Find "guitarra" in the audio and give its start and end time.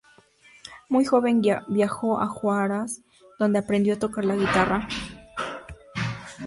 4.35-4.87